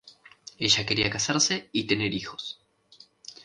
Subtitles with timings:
[0.57, 2.59] Ella quería casarse y tener hijos.